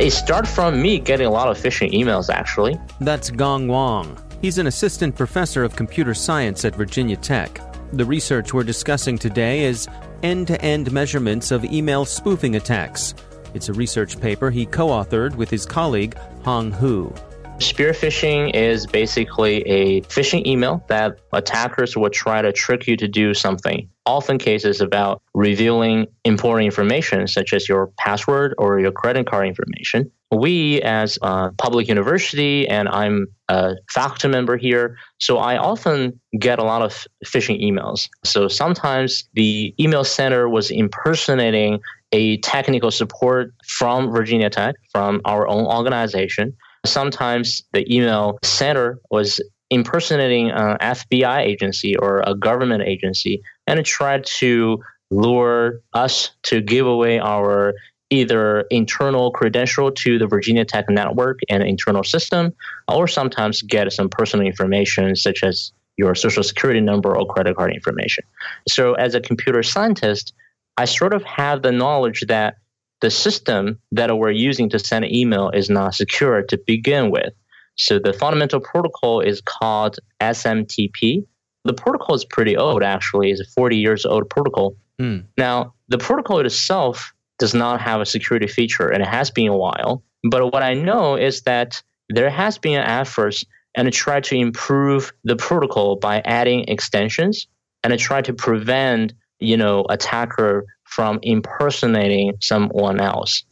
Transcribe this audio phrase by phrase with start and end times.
[0.00, 2.80] It start from me getting a lot of phishing emails, actually.
[3.02, 4.16] That's Gang Wang.
[4.40, 7.60] He's an assistant professor of computer science at Virginia Tech.
[7.92, 9.86] The research we're discussing today is
[10.22, 13.14] end to end measurements of email spoofing attacks.
[13.52, 17.12] It's a research paper he co authored with his colleague, Hang Hu.
[17.60, 23.06] Spear phishing is basically a phishing email that attackers would try to trick you to
[23.06, 23.86] do something.
[24.06, 30.10] Often cases about revealing important information such as your password or your credit card information.
[30.32, 36.58] We, as a public university, and I'm a faculty member here, so I often get
[36.58, 38.08] a lot of phishing emails.
[38.24, 41.80] So sometimes the email sender was impersonating
[42.12, 46.56] a technical support from Virginia Tech, from our own organization.
[46.86, 53.84] Sometimes the email sender was impersonating an FBI agency or a government agency and it
[53.84, 57.74] tried to lure us to give away our
[58.10, 62.52] either internal credential to the Virginia Tech network and internal system,
[62.88, 67.72] or sometimes get some personal information such as your social security number or credit card
[67.72, 68.24] information.
[68.68, 70.32] So, as a computer scientist,
[70.76, 72.56] I sort of have the knowledge that
[73.00, 77.32] the system that we're using to send email is not secure to begin with.
[77.76, 81.24] So the fundamental protocol is called SMTP.
[81.64, 83.30] The protocol is pretty old, actually.
[83.30, 84.76] It's a 40 years old protocol.
[85.00, 85.24] Mm.
[85.38, 89.56] Now, the protocol itself does not have a security feature, and it has been a
[89.56, 90.02] while.
[90.30, 93.36] But what I know is that there has been an effort
[93.74, 97.46] and try to improve the protocol by adding extensions
[97.82, 103.44] and try to prevent, you know, attacker from impersonating someone else.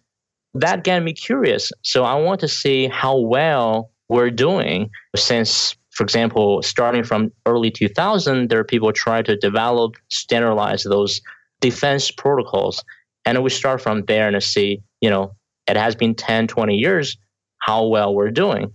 [0.54, 1.70] That got me curious.
[1.82, 7.73] So I want to see how well we're doing since for example, starting from early
[7.73, 11.20] 2000, there are people trying to develop, standardize those
[11.61, 12.84] defense protocols.
[13.25, 15.34] And we start from there and see, you know,
[15.67, 17.19] it has been 10, 20 years,
[17.58, 18.73] how well we're doing.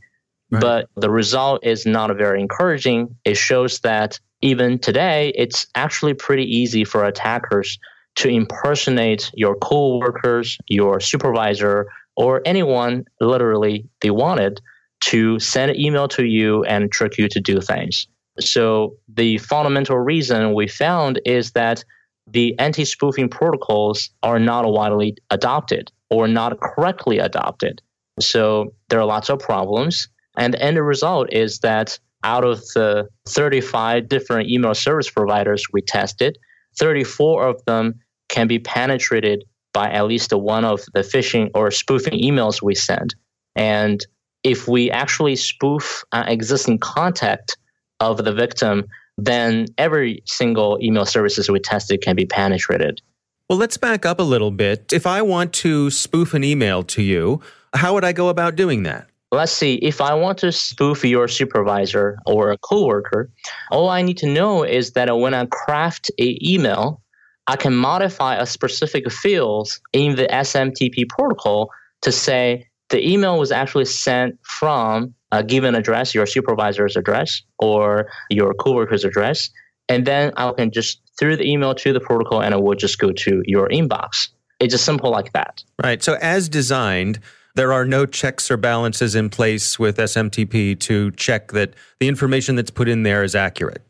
[0.60, 3.16] But the result is not very encouraging.
[3.26, 7.80] It shows that even today, it's actually pretty easy for attackers
[8.16, 14.62] to impersonate your co-workers, your supervisor, or anyone literally they wanted
[15.02, 18.08] to send an email to you and trick you to do things.
[18.40, 21.84] So the fundamental reason we found is that
[22.28, 25.92] the anti-spoofing protocols are not widely adopted.
[26.14, 27.82] or not correctly adopted.
[28.20, 30.08] So there are lots of problems.
[30.38, 35.81] And the end result is that out of the 35 different email service providers we
[35.81, 36.38] tested,
[36.77, 37.95] 34 of them
[38.30, 39.44] can be penetrated
[39.74, 43.15] by at least one of the phishing or spoofing emails we send.
[43.56, 44.06] And
[44.44, 47.57] if we actually spoof an existing contact
[48.00, 48.85] of the victim,
[49.18, 53.01] then every single email services we tested can be penetrated.
[53.50, 54.91] Well, let's back up a little bit.
[54.94, 57.41] If I want to spoof an email to you,
[57.74, 59.07] how would I go about doing that?
[59.33, 63.31] Let's see, if I want to spoof your supervisor or a coworker,
[63.71, 67.01] all I need to know is that when I craft a email,
[67.47, 71.71] I can modify a specific field in the SMTP protocol
[72.03, 78.07] to say the email was actually sent from a given address, your supervisor's address or
[78.30, 79.50] your coworker's address.
[79.89, 83.00] And then I can just through the email to the protocol and it will just
[83.00, 84.30] go to your inbox.
[84.59, 85.63] It's just simple like that.
[85.83, 86.03] Right.
[86.03, 87.19] So as designed,
[87.56, 92.56] there are no checks or balances in place with SMTP to check that the information
[92.56, 93.82] that's put in there is accurate.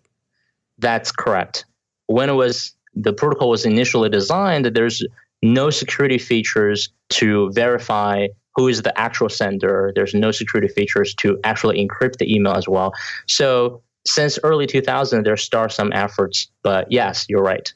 [0.80, 1.66] That's correct.
[2.08, 5.04] When it was the protocol was initially designed, there's
[5.42, 9.92] no security features to verify who is the actual sender.
[9.96, 12.94] There's no security features to actually encrypt the email as well.
[13.28, 17.74] So since early 2000, there start some efforts, but yes, you're right.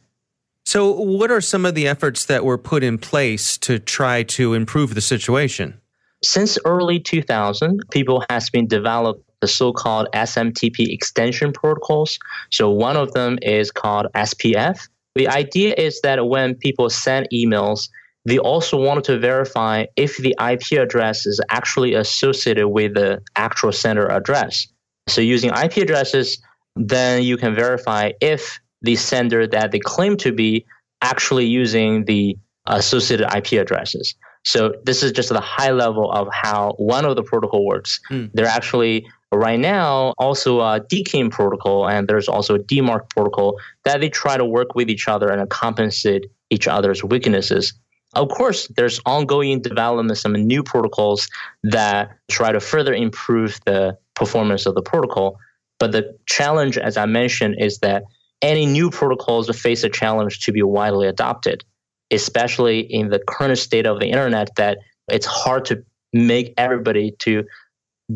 [0.67, 4.53] So, what are some of the efforts that were put in place to try to
[4.53, 5.79] improve the situation?
[6.21, 12.19] Since early 2000, people has been developed the so-called SMTP extension protocols.
[12.49, 14.89] So one of them is called SPF.
[15.15, 17.87] The idea is that when people send emails,
[18.25, 23.71] they also wanted to verify if the IP address is actually associated with the actual
[23.71, 24.67] sender address.
[25.07, 26.41] So using IP addresses,
[26.75, 30.65] then you can verify if the sender that they claim to be
[31.01, 32.37] actually using the
[32.67, 34.15] associated IP addresses.
[34.45, 37.99] So this is just the high level of how one of the protocol works.
[38.09, 38.31] Mm.
[38.33, 43.99] They're actually right now also a DKIM protocol and there's also a DMARC protocol that
[43.99, 47.73] they try to work with each other and compensate each other's weaknesses.
[48.13, 51.27] Of course, there's ongoing development, some new protocols
[51.63, 55.37] that try to further improve the performance of the protocol.
[55.77, 58.03] But the challenge, as I mentioned, is that
[58.41, 61.63] any new protocols face a challenge to be widely adopted,
[62.11, 67.43] especially in the current state of the internet that it's hard to make everybody to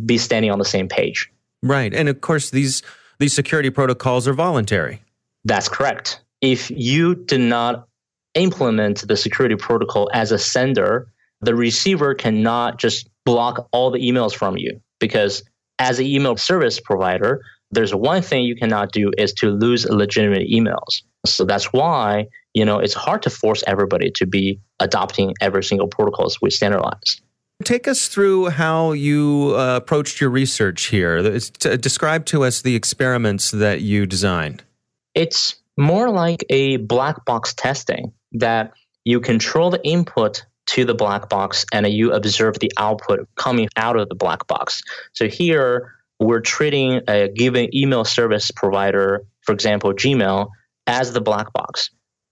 [0.05, 1.29] be standing on the same page.
[1.63, 1.93] Right.
[1.93, 2.81] And of course these
[3.19, 5.01] these security protocols are voluntary.
[5.45, 6.21] That's correct.
[6.41, 7.87] If you do not
[8.33, 11.07] implement the security protocol as a sender,
[11.41, 15.43] the receiver cannot just block all the emails from you because
[15.79, 20.47] as an email service provider, there's one thing you cannot do is to lose legitimate
[20.49, 21.01] emails.
[21.25, 25.87] So that's why, you know, it's hard to force everybody to be adopting every single
[25.87, 27.21] protocols we standardize.
[27.63, 31.21] Take us through how you uh, approached your research here.
[31.21, 34.63] describe to us the experiments that you designed.
[35.13, 38.73] It's more like a black box testing that
[39.05, 43.97] you control the input to the black box and you observe the output coming out
[43.97, 44.81] of the black box.
[45.13, 50.49] So here we're treating a given email service provider, for example, Gmail,
[50.85, 51.89] as the black box.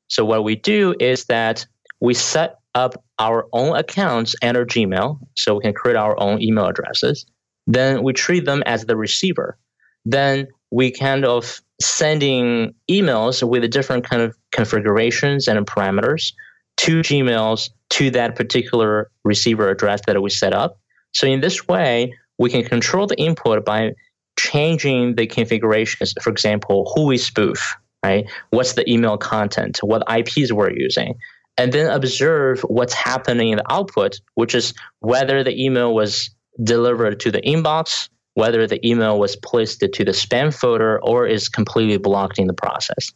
[0.08, 1.66] So what we do is that
[2.00, 6.68] we set up our own accounts under Gmail so we can create our own email
[6.68, 7.26] addresses.
[7.66, 9.58] Then we treat them as the receiver.
[10.06, 16.32] Then we kind of sending emails with different kind of configurations and parameters
[16.78, 20.80] to Gmails to that particular receiver address that we set up.
[21.14, 23.92] So in this way, we can control the input by
[24.40, 26.14] changing the configurations.
[26.22, 28.28] For example, who we spoof, right?
[28.50, 29.80] What's the email content?
[29.84, 31.16] What IPs we're using?
[31.58, 36.30] And then observe what's happening in the output, which is whether the email was
[36.64, 41.50] delivered to the inbox, whether the email was placed to the spam folder, or is
[41.50, 43.12] completely blocked in the process.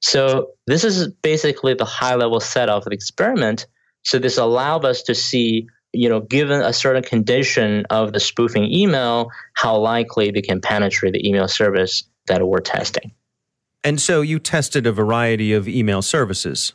[0.00, 3.66] So this is basically the high level setup of the experiment.
[4.04, 8.70] So this allowed us to see you know, given a certain condition of the spoofing
[8.70, 13.12] email, how likely they can penetrate the email service that we're testing.
[13.82, 16.72] And so you tested a variety of email services.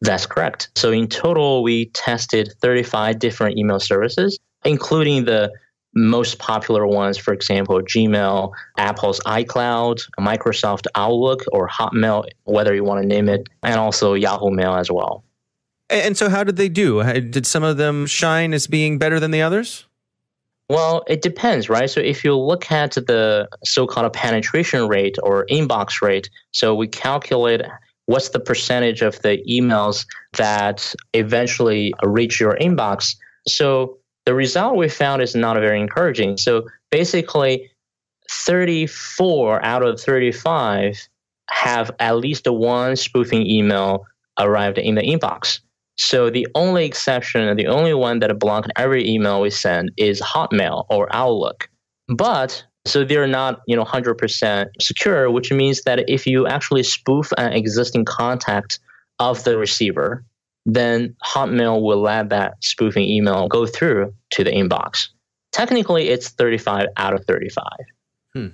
[0.00, 0.70] That's correct.
[0.76, 5.52] So in total, we tested 35 different email services, including the
[5.94, 13.02] most popular ones, for example, Gmail, Apple's iCloud, Microsoft Outlook, or Hotmail, whether you want
[13.02, 15.24] to name it, and also Yahoo Mail as well.
[15.90, 17.02] And so, how did they do?
[17.20, 19.86] Did some of them shine as being better than the others?
[20.68, 21.90] Well, it depends, right?
[21.90, 26.86] So, if you look at the so called penetration rate or inbox rate, so we
[26.86, 27.62] calculate
[28.10, 33.14] what's the percentage of the emails that eventually reach your inbox.
[33.46, 36.36] So the result we found is not very encouraging.
[36.36, 37.70] So basically,
[38.28, 41.08] 34 out of 35
[41.50, 44.04] have at least one spoofing email
[44.40, 45.60] arrived in the inbox.
[46.00, 50.86] So the only exception, the only one that blocked every email we send is Hotmail
[50.88, 51.68] or Outlook.
[52.08, 57.30] But so they're not, you know, 100% secure, which means that if you actually spoof
[57.36, 58.78] an existing contact
[59.18, 60.24] of the receiver,
[60.64, 65.08] then Hotmail will let that spoofing email go through to the inbox.
[65.52, 67.64] Technically, it's 35 out of 35.
[68.32, 68.46] Hmm.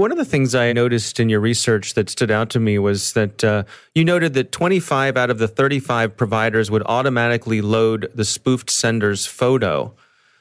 [0.00, 3.12] One of the things I noticed in your research that stood out to me was
[3.12, 3.64] that uh,
[3.94, 9.26] you noted that 25 out of the 35 providers would automatically load the spoofed sender's
[9.26, 9.94] photo.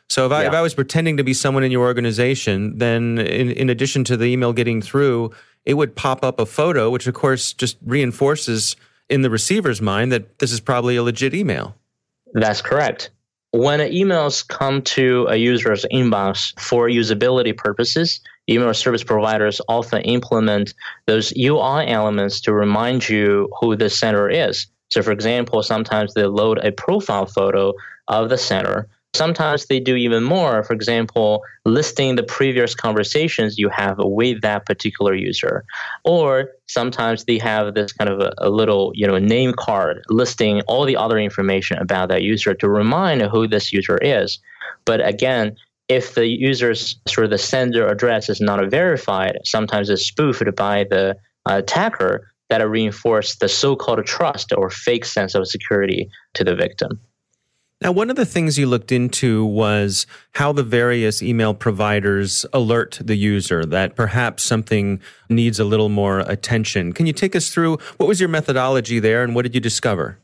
[0.08, 0.48] So if I, yeah.
[0.48, 4.16] if I was pretending to be someone in your organization, then in, in addition to
[4.16, 5.32] the email getting through,
[5.66, 8.78] it would pop up a photo, which of course just reinforces
[9.10, 11.76] in the receiver's mind that this is probably a legit email.
[12.32, 13.10] That's correct.
[13.52, 20.74] When emails come to a user's inbox for usability purposes, email service providers often implement
[21.06, 24.68] those UI elements to remind you who the sender is.
[24.90, 27.74] So, for example, sometimes they load a profile photo
[28.08, 33.68] of the sender Sometimes they do even more, for example, listing the previous conversations you
[33.70, 35.66] have with that particular user.
[36.04, 40.62] Or sometimes they have this kind of a, a, little, you know, name card listing
[40.68, 44.38] all the other information about that user to remind who this user is.
[44.86, 45.58] But again,
[45.90, 50.86] if the user's sort of the sender address is not verified, sometimes it's spoofed by
[50.90, 51.18] the
[51.50, 57.00] uh, attacker that reinforce the so-called trust or fake sense of security to the victim.
[57.82, 63.00] Now, one of the things you looked into was how the various email providers alert
[63.02, 66.92] the user that perhaps something needs a little more attention.
[66.92, 70.20] Can you take us through what was your methodology there and what did you discover?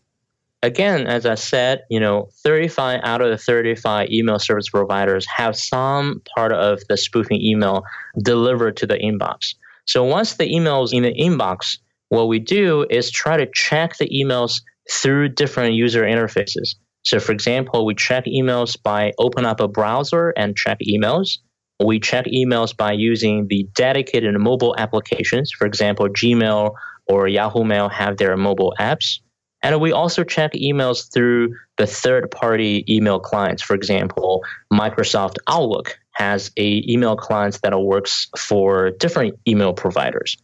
[0.65, 5.55] Again, as I said, you know, 35 out of the 35 email service providers have
[5.55, 7.83] some part of the spoofing email
[8.23, 9.53] delivered to the inbox.
[9.85, 11.77] So once the email is in the inbox,
[12.09, 16.73] what we do is try to check the emails through different user interfaces.
[17.03, 21.37] So, for example, we check emails by open up a browser and check emails.
[21.79, 25.51] We check emails by using the dedicated mobile applications.
[25.51, 26.73] For example, Gmail
[27.05, 29.19] or Yahoo Mail have their mobile apps.
[29.65, 33.63] And we also check emails through the third party email clients.
[33.63, 40.37] For example, Microsoft Outlook has a email client that works for different email providers.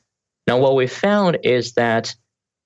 [0.48, 2.16] Now, what we found is that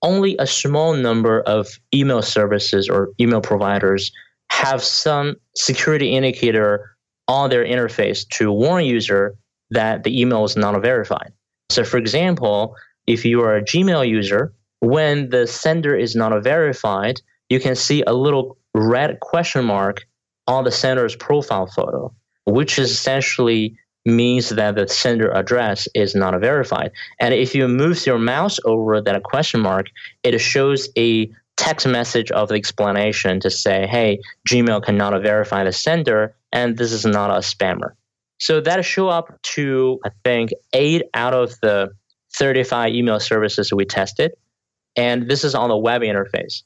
[0.01, 4.13] only a small number of email services or email providers
[4.49, 6.95] have some security indicator
[7.27, 9.35] on their interface to warn user
[9.71, 11.33] that the email is not verified.
[11.69, 14.53] So for example, if you are a Gmail user,
[14.85, 20.05] when the sender is not verified, you can see a little red question mark
[20.47, 22.13] on the sender's profile photo,
[22.45, 23.75] which essentially
[24.05, 26.91] means that the sender address is not verified.
[27.19, 29.87] And if you move your mouse over that question mark,
[30.21, 35.71] it shows a text message of the explanation to say, hey, Gmail cannot verify the
[35.71, 37.93] sender, and this is not a spammer.
[38.39, 41.89] So that show up to, I think, eight out of the
[42.35, 44.33] 35 email services we tested.
[44.95, 46.63] And this is on the web interface.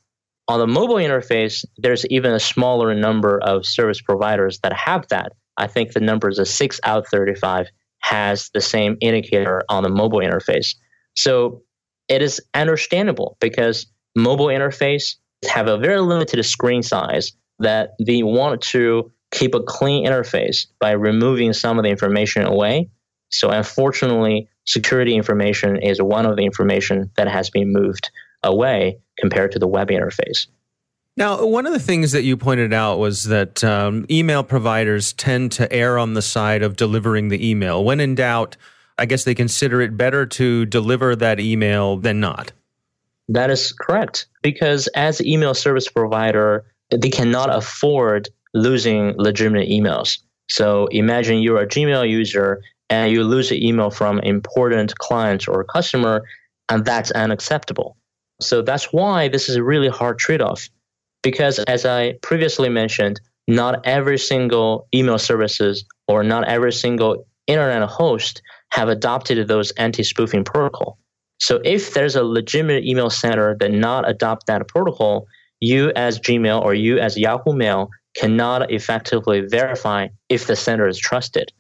[0.48, 5.34] On the mobile interface, there's even a smaller number of service providers that have that.
[5.58, 7.68] I think the numbers of 6 out of 35
[8.00, 10.76] has the same indicator on the mobile interface.
[11.16, 11.62] So
[12.08, 15.16] it is understandable because mobile interface
[15.48, 20.92] have a very limited screen size that they want to keep a clean interface by
[20.92, 22.90] removing some of the information away.
[23.30, 28.12] So unfortunately, security information is one of the information that has been moved
[28.44, 30.48] away compared to the web interface.
[31.18, 35.52] Now, one of the things that you pointed out was that um, email providers tend
[35.54, 37.84] to err on the side of delivering the email.
[37.84, 38.56] When in doubt,
[38.98, 42.52] I guess they consider it better to deliver that email than not.
[43.28, 44.28] That is correct.
[44.42, 50.20] Because as email service provider, they cannot afford losing legitimate emails.
[50.48, 55.64] So imagine you're a Gmail user and you lose an email from important client or
[55.64, 56.24] customer,
[56.70, 57.98] and that's unacceptable.
[58.42, 60.70] So that's why this is a really hard trade-off
[61.22, 67.88] because as I previously mentioned, not every single email services or not every single internet
[67.90, 68.42] host
[68.72, 71.00] have adopted those anti-spoofing protocol.
[71.40, 75.26] So if there's a legitimate email sender that not adopt that protocol,
[75.60, 81.00] you as Gmail or you as Yahoo Mail cannot effectively verify if the sender is
[81.00, 81.52] trusted.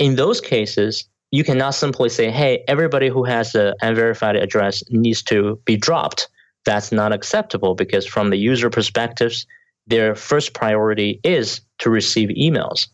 [0.00, 5.22] In those cases, you cannot simply say, hey, everybody who has an unverified address needs
[5.24, 6.26] to be dropped.
[6.64, 9.46] That's not acceptable because from the user perspectives,
[9.86, 12.88] their first priority is to receive emails.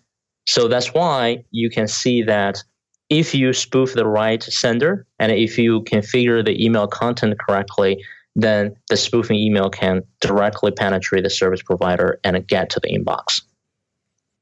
[0.49, 2.63] So that's why you can see that
[3.09, 8.75] if you spoof the right sender and if you configure the email content correctly, then
[8.91, 13.43] the spoofing email can directly penetrate the service provider and get to the inbox.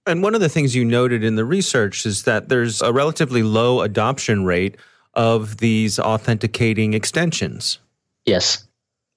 [0.07, 3.43] And one of the things you noted in the research is that there's a relatively
[3.43, 4.77] low adoption rate
[5.15, 7.79] of these authenticating extensions.
[8.27, 8.67] Yes.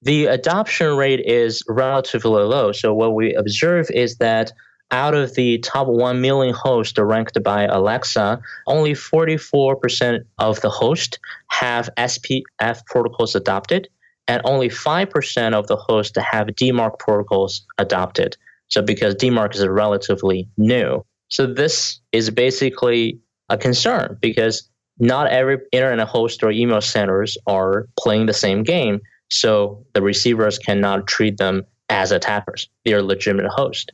[0.02, 2.72] The adoption rate is relatively low.
[2.72, 4.52] So, what we observe is that
[4.90, 11.18] out of the top 1 million hosts ranked by Alexa, only 44% of the hosts
[11.48, 13.88] have SPF protocols adopted,
[14.28, 18.36] and only 5% of the hosts have DMARC protocols adopted.
[18.68, 21.04] So because DMARC is relatively new.
[21.28, 27.88] So this is basically a concern because not every internet host or email centers are
[27.98, 29.00] playing the same game.
[29.30, 32.68] So the receivers cannot treat them as attackers.
[32.84, 33.86] They are legitimate hosts.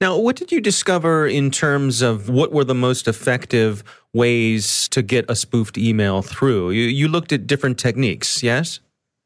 [0.00, 5.02] Now, what did you discover in terms of what were the most effective ways to
[5.02, 6.70] get a spoofed email through?
[6.70, 8.80] You, you looked at different techniques, yes?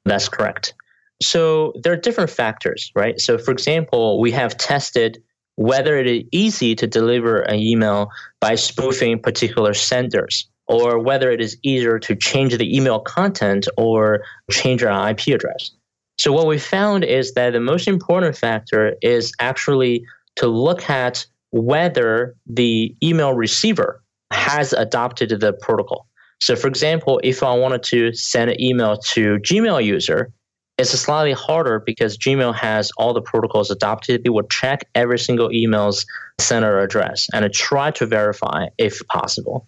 [0.05, 0.75] That's correct.
[1.21, 3.21] So there are different factors, right?
[3.21, 5.23] So, for example, we have tested
[5.57, 8.11] whether it is easy to deliver an email
[8.41, 14.23] by spoofing particular senders, or whether it is easier to change the email content or
[14.51, 15.73] change our IP address.
[16.19, 20.05] So, what we found is that the most important factor is actually
[20.37, 26.07] to look at whether the email receiver has adopted the protocol.
[26.41, 30.33] So, for example, if I wanted to send an email to Gmail user,
[30.79, 34.23] it's slightly harder because Gmail has all the protocols adopted.
[34.25, 36.07] It will check every single email's
[36.41, 39.67] sender address and try to verify if possible.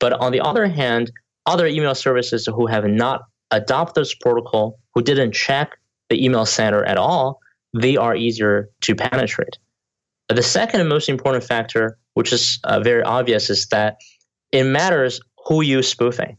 [0.00, 1.12] But on the other hand,
[1.44, 6.84] other email services who have not adopted this protocol, who didn't check the email sender
[6.84, 7.38] at all,
[7.74, 9.58] they are easier to penetrate.
[10.28, 13.96] The second and most important factor, which is uh, very obvious, is that
[14.52, 16.36] it matters who you spoofing.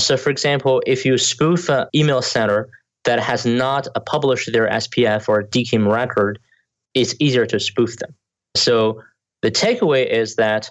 [0.00, 2.68] So, for example, if you spoof an email sender
[3.04, 6.38] that has not published their SPF or DKIM record,
[6.94, 8.14] it's easier to spoof them.
[8.56, 9.02] So
[9.42, 10.68] the takeaway is that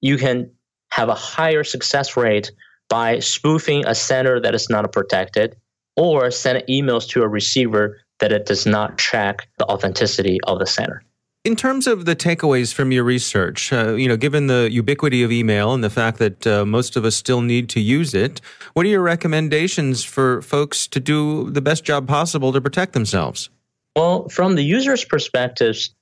[0.00, 0.50] you can
[0.90, 2.50] have a higher success rate
[2.88, 5.56] by spoofing a sender that is not protected
[5.96, 10.66] or send emails to a receiver that it does not track the authenticity of the
[10.66, 11.02] sender.
[11.42, 15.32] In terms of the takeaways from your research, uh, you know, given the ubiquity of
[15.32, 18.42] email and the fact that uh, most of us still need to use it,
[18.74, 23.48] what are your recommendations for folks to do the best job possible to protect themselves?
[23.96, 25.94] Well, from the user's perspectives,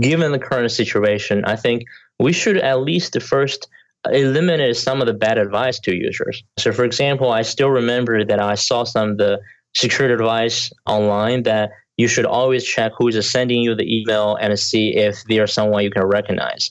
[0.00, 1.82] given the current situation, I think
[2.18, 3.68] we should at least first
[4.10, 6.42] eliminate some of the bad advice to users.
[6.58, 9.40] So, for example, I still remember that I saw some of the
[9.74, 14.96] security advice online that you should always check who's sending you the email and see
[14.96, 16.70] if they're someone you can recognize.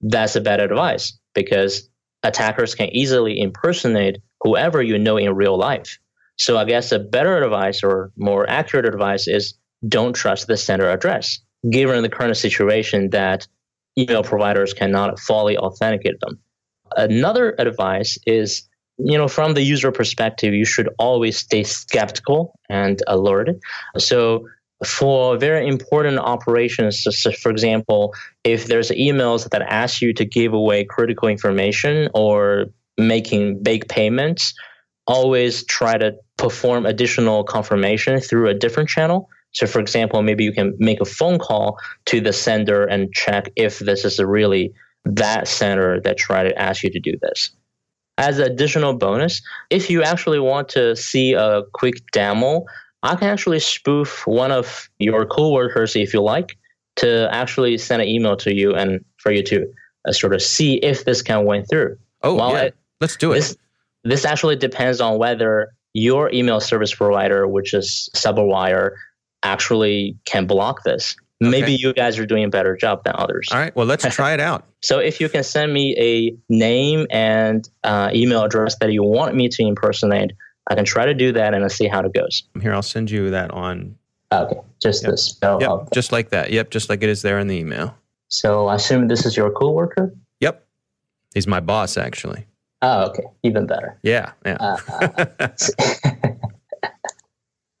[0.00, 1.88] That's a bad advice because
[2.22, 5.98] attackers can easily impersonate whoever you know in real life.
[6.38, 9.54] So I guess a better advice or more accurate advice is
[9.88, 11.38] don't trust the sender address,
[11.70, 13.46] given the current situation that
[13.98, 16.38] email providers cannot fully authenticate them.
[16.96, 23.02] Another advice is you know, from the user perspective, you should always stay skeptical and
[23.06, 23.50] alert.
[23.98, 24.46] So
[24.84, 27.06] for very important operations,
[27.40, 32.66] for example, if there's emails that ask you to give away critical information or
[32.98, 34.54] making big payments,
[35.06, 39.28] always try to perform additional confirmation through a different channel.
[39.52, 43.50] So, for example, maybe you can make a phone call to the sender and check
[43.56, 44.74] if this is really
[45.06, 47.50] that sender that tried to ask you to do this.
[48.18, 52.64] As an additional bonus, if you actually want to see a quick demo
[53.02, 56.56] I can actually spoof one of your coworkers if you like
[56.96, 59.66] to actually send an email to you and for you to
[60.08, 61.96] uh, sort of see if this can went through.
[62.22, 62.62] Oh, well, yeah.
[62.62, 63.36] It, Let's do it.
[63.36, 63.56] This,
[64.04, 68.92] this actually depends on whether your email service provider, which is Cyberwire,
[69.42, 71.16] actually can block this.
[71.42, 71.50] Okay.
[71.50, 73.48] Maybe you guys are doing a better job than others.
[73.52, 73.74] All right.
[73.76, 74.64] Well, let's try it out.
[74.82, 79.34] so, if you can send me a name and uh, email address that you want
[79.34, 80.32] me to impersonate,
[80.68, 82.42] I can try to do that and see how it goes.
[82.60, 83.96] Here, I'll send you that on.
[84.32, 85.12] Okay, just yep.
[85.12, 85.60] the spell.
[85.60, 86.50] Yep, of just like that.
[86.50, 87.96] Yep, just like it is there in the email.
[88.28, 90.12] So I assume this is your coworker.
[90.40, 90.66] Yep,
[91.34, 92.46] he's my boss actually.
[92.82, 93.98] Oh, okay, even better.
[94.02, 94.56] Yeah, yeah.
[94.58, 95.36] Uh,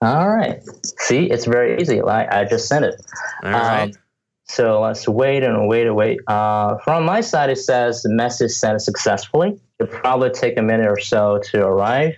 [0.00, 0.62] all right.
[1.00, 2.00] See, it's very easy.
[2.00, 2.94] I, I just sent it.
[3.42, 3.82] All right.
[3.82, 3.92] Um,
[4.48, 6.20] So let's wait and wait and wait.
[6.28, 9.60] Uh, from my side, it says the message sent successfully.
[9.80, 12.14] It'll probably take a minute or so to arrive.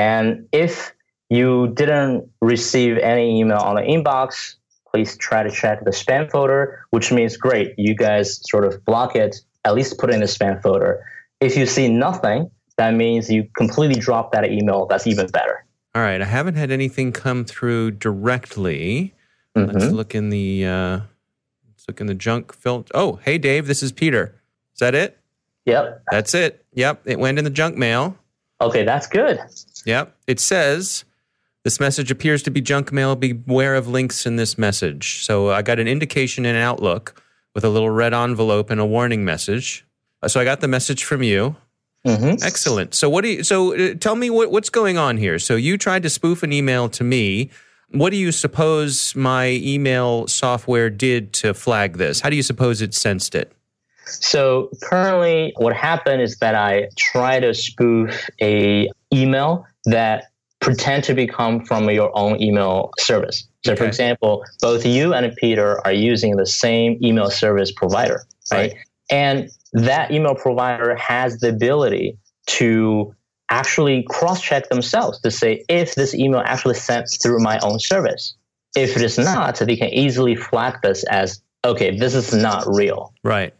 [0.00, 0.94] And if
[1.28, 4.54] you didn't receive any email on the inbox,
[4.90, 7.74] please try to check the spam folder, which means great.
[7.76, 9.36] You guys sort of block it,
[9.66, 11.04] at least put it in the spam folder.
[11.40, 14.86] If you see nothing, that means you completely drop that email.
[14.86, 15.66] That's even better.
[15.94, 16.22] All right.
[16.22, 19.12] I haven't had anything come through directly.
[19.54, 19.70] Mm-hmm.
[19.70, 21.00] Let's look in the uh,
[21.68, 22.90] let's look in the junk filter.
[22.94, 24.40] Oh, hey Dave, this is Peter.
[24.72, 25.18] Is that it?
[25.66, 26.04] Yep.
[26.10, 26.64] That's it.
[26.72, 27.02] Yep.
[27.04, 28.16] It went in the junk mail.
[28.60, 29.40] Okay, that's good.
[29.86, 30.14] Yep.
[30.26, 31.04] It says
[31.64, 33.16] this message appears to be junk mail.
[33.16, 35.24] Beware of links in this message.
[35.24, 37.22] So I got an indication in Outlook
[37.54, 39.84] with a little red envelope and a warning message.
[40.26, 41.56] So I got the message from you.
[42.06, 42.42] Mm-hmm.
[42.42, 42.94] Excellent.
[42.94, 43.44] So what do you?
[43.44, 45.38] So uh, tell me what, what's going on here.
[45.38, 47.50] So you tried to spoof an email to me.
[47.90, 52.20] What do you suppose my email software did to flag this?
[52.20, 53.52] How do you suppose it sensed it?
[54.10, 60.24] So currently, what happened is that I try to spoof a email that
[60.60, 63.46] pretend to become from your own email service.
[63.64, 63.78] So, okay.
[63.78, 68.72] for example, both you and Peter are using the same email service provider, right?
[68.72, 68.74] right?
[69.10, 73.14] And that email provider has the ability to
[73.50, 78.34] actually cross check themselves to say if this email actually sent through my own service.
[78.76, 83.12] If it is not, they can easily flag this as okay, this is not real.
[83.24, 83.52] Right.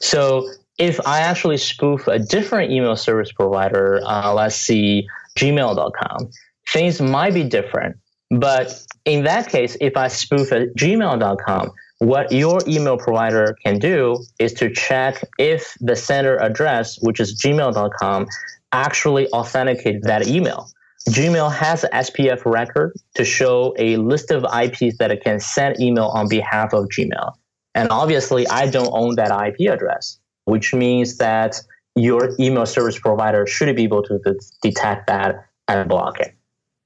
[0.00, 6.30] So if I actually spoof a different email service provider, uh, let's see, gmail.com,
[6.72, 7.96] things might be different.
[8.30, 14.22] But in that case, if I spoof at gmail.com, what your email provider can do
[14.38, 18.26] is to check if the sender address, which is gmail.com,
[18.72, 20.68] actually authenticated that email.
[21.08, 25.80] Gmail has an SPF record to show a list of IPs that it can send
[25.80, 27.32] email on behalf of Gmail.
[27.76, 31.60] And obviously, I don't own that IP address, which means that
[31.94, 34.18] your email service provider should be able to
[34.62, 36.34] detect that and block it.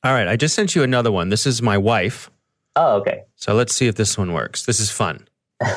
[0.02, 0.26] All right.
[0.26, 1.28] I just sent you another one.
[1.28, 2.30] This is my wife.
[2.76, 3.22] Oh, okay.
[3.36, 4.66] So let's see if this one works.
[4.66, 5.28] This is fun.
[5.62, 5.70] All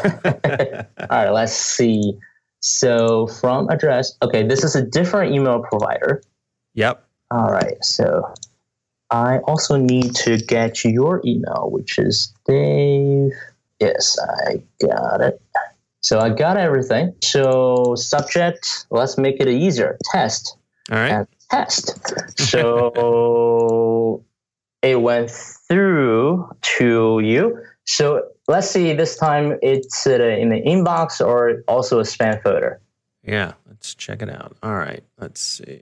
[1.09, 2.13] right, let's see.
[2.61, 6.23] So from address, okay, this is a different email provider.
[6.75, 7.05] Yep.
[7.31, 8.33] All right, so
[9.09, 13.31] I also need to get your email, which is Dave.
[13.83, 15.41] Yes, I got it.
[16.01, 17.13] So I got everything.
[17.21, 19.97] So subject, let's make it easier.
[20.11, 20.57] Test.
[20.91, 21.11] All right.
[21.11, 22.13] And test.
[22.39, 24.23] So
[24.81, 27.61] it went through to you.
[27.85, 32.79] So let's see, this time it's in the inbox or also a spam folder.
[33.23, 34.55] Yeah, let's check it out.
[34.63, 35.81] All right, let's see.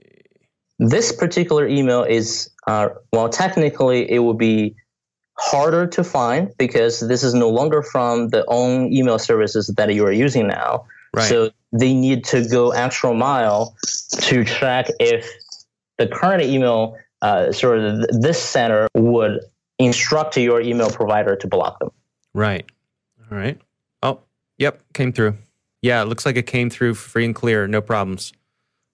[0.78, 4.74] This particular email is, uh, well, technically it would be
[5.42, 10.06] harder to find because this is no longer from the own email services that you
[10.06, 10.86] are using now.
[11.12, 11.28] Right.
[11.28, 13.74] So they need to go extra mile
[14.20, 15.28] to track if
[15.98, 19.40] the current email, uh, sort of this center would
[19.78, 21.90] instruct your email provider to block them.
[22.34, 22.64] Right.
[23.30, 23.60] All right.
[24.02, 24.20] Oh,
[24.58, 25.36] yep, came through.
[25.82, 28.32] Yeah, it looks like it came through free and clear, no problems.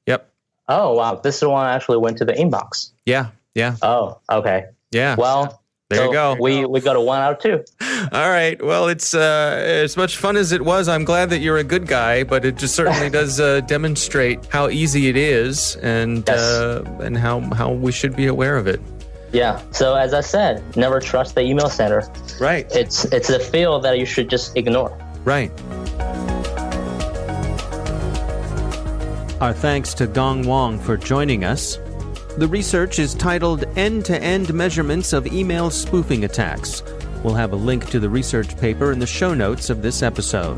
[0.06, 0.32] Yep.
[0.66, 2.90] Oh wow, this is the one actually went to the inbox.
[3.04, 3.76] Yeah, yeah.
[3.82, 4.66] Oh, okay.
[4.90, 5.14] Yeah.
[5.18, 6.36] Well, there so you go.
[6.38, 7.64] We we got a one out of two.
[8.12, 8.62] All right.
[8.62, 10.86] Well, it's uh, as much fun as it was.
[10.86, 14.68] I'm glad that you're a good guy, but it just certainly does uh, demonstrate how
[14.68, 16.38] easy it is, and yes.
[16.38, 18.80] uh, and how how we should be aware of it.
[19.32, 19.62] Yeah.
[19.70, 22.06] So as I said, never trust the email center.
[22.38, 22.66] Right.
[22.70, 24.96] It's it's a field that you should just ignore.
[25.24, 25.50] Right.
[29.40, 31.78] Our thanks to Gang Wang for joining us.
[32.38, 36.84] The research is titled End to End Measurements of Email Spoofing Attacks.
[37.24, 40.56] We'll have a link to the research paper in the show notes of this episode.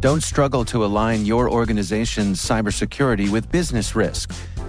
[0.00, 4.32] Don't struggle to align your organization's cybersecurity with business risk.